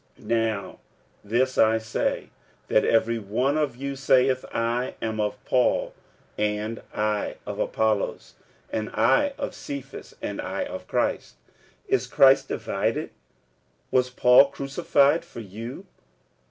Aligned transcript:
46:001:012 0.17 0.27
Now 0.29 0.79
this 1.23 1.57
I 1.59 1.77
say, 1.77 2.29
that 2.69 2.83
every 2.83 3.19
one 3.19 3.55
of 3.55 3.75
you 3.75 3.95
saith, 3.95 4.43
I 4.51 4.95
am 4.99 5.19
of 5.19 5.37
Paul; 5.45 5.93
and 6.39 6.81
I 6.91 7.35
of 7.45 7.59
Apollos; 7.59 8.33
and 8.71 8.89
I 8.95 9.33
of 9.37 9.53
Cephas; 9.53 10.15
and 10.19 10.41
I 10.41 10.65
of 10.65 10.87
Christ. 10.87 11.35
46:001:013 11.85 11.85
Is 11.93 12.07
Christ 12.07 12.47
divided? 12.47 13.09
was 13.91 14.09
Paul 14.09 14.45
crucified 14.47 15.23
for 15.23 15.39
you? 15.41 15.85